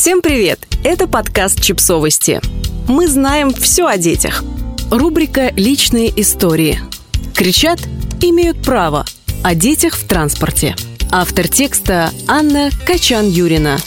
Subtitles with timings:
[0.00, 0.60] Всем привет!
[0.84, 2.40] Это подкаст «Чипсовости».
[2.86, 4.44] Мы знаем все о детях.
[4.92, 6.78] Рубрика «Личные истории».
[7.34, 7.80] Кричат
[8.22, 9.04] «Имеют право»
[9.42, 10.76] о детях в транспорте.
[11.10, 13.80] Автор текста Анна Качан-Юрина.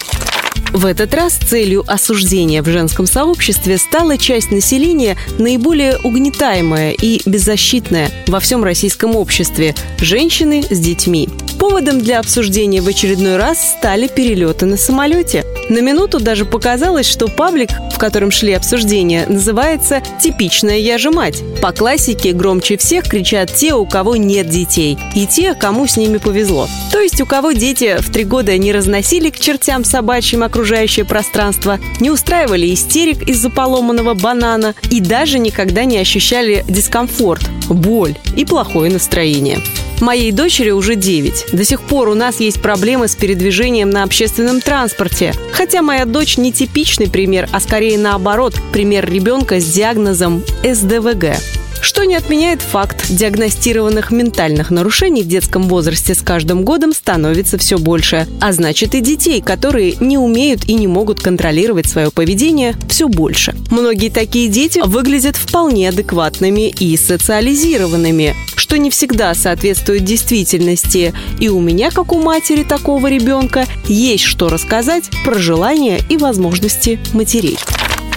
[0.73, 8.11] В этот раз целью осуждения в женском сообществе стала часть населения наиболее угнетаемая и беззащитная
[8.27, 11.29] во всем российском обществе– женщины с детьми.
[11.57, 15.45] Поводом для обсуждения в очередной раз стали перелеты на самолете.
[15.71, 21.41] На минуту даже показалось, что паблик, в котором шли обсуждения, называется «Типичная я же мать».
[21.61, 26.17] По классике громче всех кричат те, у кого нет детей, и те, кому с ними
[26.17, 26.67] повезло.
[26.91, 31.79] То есть у кого дети в три года не разносили к чертям собачьим окружающее пространство,
[32.01, 38.91] не устраивали истерик из-за поломанного банана и даже никогда не ощущали дискомфорт, боль и плохое
[38.91, 39.59] настроение.
[40.01, 41.53] Моей дочери уже 9.
[41.53, 45.33] До сих пор у нас есть проблемы с передвижением на общественном транспорте.
[45.53, 51.37] Хотя моя дочь не типичный пример, а скорее наоборот, пример ребенка с диагнозом СДВГ
[51.81, 57.77] что не отменяет факт диагностированных ментальных нарушений в детском возрасте с каждым годом становится все
[57.77, 63.07] больше, а значит и детей, которые не умеют и не могут контролировать свое поведение, все
[63.07, 63.55] больше.
[63.69, 71.59] Многие такие дети выглядят вполне адекватными и социализированными, что не всегда соответствует действительности, и у
[71.59, 77.57] меня, как у матери такого ребенка, есть что рассказать про желания и возможности матерей.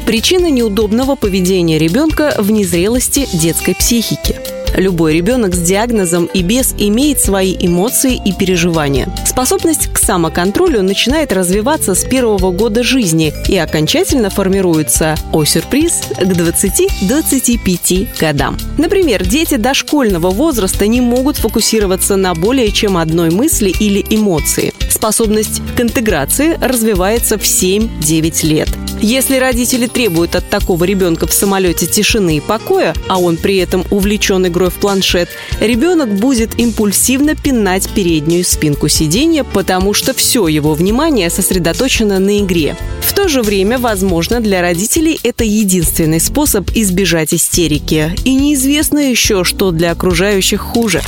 [0.07, 4.37] Причина неудобного поведения ребенка в незрелости детской психики.
[4.77, 9.09] Любой ребенок с диагнозом и без имеет свои эмоции и переживания.
[9.25, 16.23] Способность к самоконтролю начинает развиваться с первого года жизни и окончательно формируется, о сюрприз, к
[16.23, 18.59] 20-25 годам.
[18.77, 24.75] Например, дети дошкольного возраста не могут фокусироваться на более чем одной мысли или эмоции.
[24.91, 28.69] Способность к интеграции развивается в 7-9 лет.
[29.07, 33.85] Если родители требуют от такого ребенка в самолете тишины и покоя, а он при этом
[33.91, 35.29] увлечен игрой в планшет,
[35.61, 42.79] ребенок будет импульсивно пинать переднюю спинку сиденья, потому что все его внимание сосредоточено на игре.
[43.03, 48.17] В то же время, возможно, для родителей это единственный способ избежать истерики.
[48.25, 51.03] И неизвестно еще, что для окружающих хуже.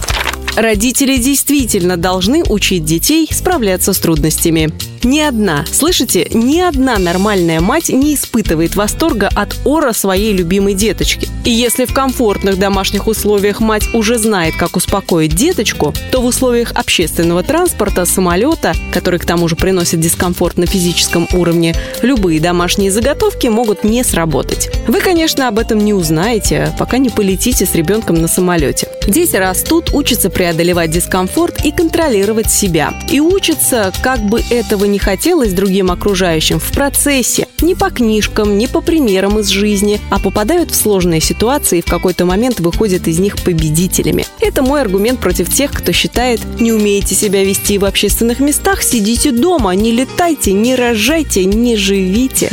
[0.55, 4.71] Родители действительно должны учить детей справляться с трудностями.
[5.07, 11.29] Ни одна, слышите, ни одна нормальная мать не испытывает восторга от ора своей любимой деточки.
[11.45, 16.73] И если в комфортных домашних условиях мать уже знает, как успокоить деточку, то в условиях
[16.73, 23.47] общественного транспорта, самолета, который к тому же приносит дискомфорт на физическом уровне, любые домашние заготовки
[23.47, 24.71] могут не сработать.
[24.89, 28.89] Вы, конечно, об этом не узнаете, пока не полетите с ребенком на самолете.
[29.07, 32.93] Дети растут, учатся преодолевать дискомфорт и контролировать себя.
[33.09, 37.47] И учатся, как бы этого не хотелось другим окружающим, в процессе.
[37.61, 41.85] Не по книжкам, не по примерам из жизни, а попадают в сложные ситуации и в
[41.85, 44.25] какой-то момент выходят из них победителями.
[44.41, 49.33] Это мой аргумент против тех, кто считает, не умеете себя вести в общественных местах, сидите
[49.33, 52.51] дома, не летайте, не рожайте, не живите.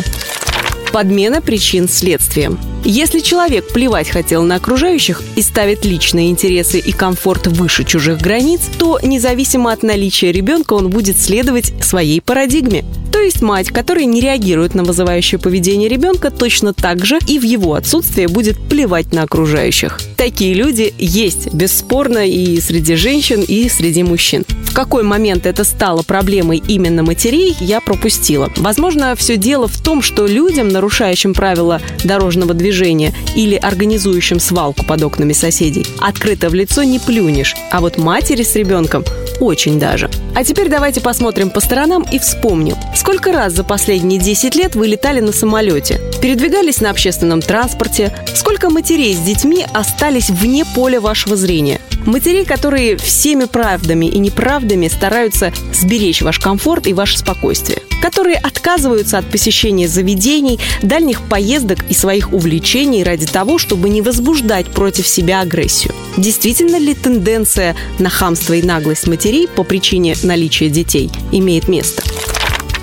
[0.91, 2.59] Подмена причин следствием.
[2.85, 8.61] Если человек плевать хотел на окружающих и ставит личные интересы и комфорт выше чужих границ,
[8.77, 12.83] то независимо от наличия ребенка он будет следовать своей парадигме.
[13.13, 17.43] То есть мать, которая не реагирует на вызывающее поведение ребенка, точно так же и в
[17.43, 20.01] его отсутствие будет плевать на окружающих.
[20.17, 24.45] Такие люди есть, бесспорно, и среди женщин, и среди мужчин.
[24.65, 28.51] В какой момент это стало проблемой именно матерей, я пропустила.
[28.57, 35.03] Возможно, все дело в том, что людям, нарушающим правила дорожного движения или организующим свалку под
[35.03, 39.05] окнами соседей, открыто в лицо не плюнешь, а вот матери с ребенком
[39.39, 40.09] очень даже.
[40.35, 44.87] А теперь давайте посмотрим по сторонам и вспомним, сколько раз за последние 10 лет вы
[44.87, 51.35] летали на самолете, передвигались на общественном транспорте, сколько матерей с детьми остались вне поля вашего
[51.35, 51.79] зрения.
[52.05, 59.17] Матерей, которые всеми правдами и неправдами стараются сберечь ваш комфорт и ваше спокойствие которые отказываются
[59.17, 65.39] от посещения заведений, дальних поездок и своих увлечений ради того, чтобы не возбуждать против себя
[65.39, 65.95] агрессию.
[66.17, 72.03] Действительно ли тенденция на хамство и наглость матерей по причине наличия детей имеет место?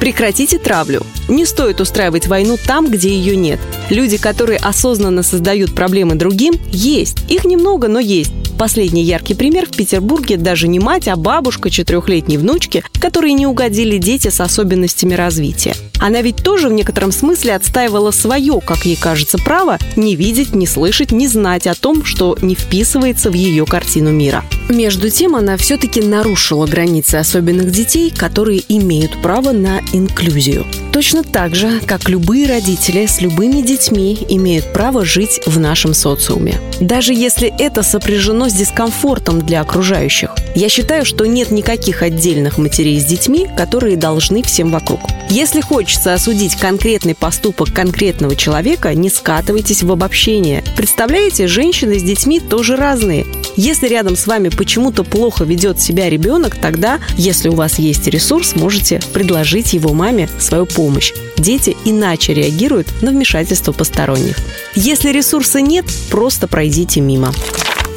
[0.01, 1.03] Прекратите травлю.
[1.29, 3.61] Не стоит устраивать войну там, где ее нет.
[3.91, 7.19] Люди, которые осознанно создают проблемы другим, есть.
[7.29, 8.33] Их немного, но есть.
[8.61, 13.97] Последний яркий пример в Петербурге даже не мать, а бабушка четырехлетней внучки, которые не угодили
[13.97, 15.75] дети с особенностями развития.
[15.99, 20.67] Она ведь тоже в некотором смысле отстаивала свое, как ей кажется, право не видеть, не
[20.67, 24.45] слышать, не знать о том, что не вписывается в ее картину мира.
[24.71, 30.65] Между тем, она все-таки нарушила границы особенных детей, которые имеют право на инклюзию.
[30.93, 36.61] Точно так же, как любые родители с любыми детьми имеют право жить в нашем социуме.
[36.81, 40.31] Даже если это сопряжено с дискомфортом для окружающих.
[40.61, 45.01] Я считаю, что нет никаких отдельных матерей с детьми, которые должны всем вокруг.
[45.31, 50.63] Если хочется осудить конкретный поступок конкретного человека, не скатывайтесь в обобщение.
[50.77, 53.25] Представляете, женщины с детьми тоже разные.
[53.57, 58.55] Если рядом с вами почему-то плохо ведет себя ребенок, тогда, если у вас есть ресурс,
[58.55, 61.15] можете предложить его маме свою помощь.
[61.39, 64.37] Дети иначе реагируют на вмешательство посторонних.
[64.75, 67.33] Если ресурса нет, просто пройдите мимо.